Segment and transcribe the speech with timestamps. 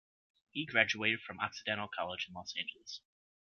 [0.49, 3.01] He graduated from Occidental College in Los Angeles.